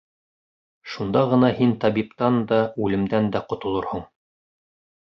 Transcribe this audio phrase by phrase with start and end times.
[0.93, 4.07] Шунда ғына һин табиптан да, үлемдән дә ҡотолорһоң.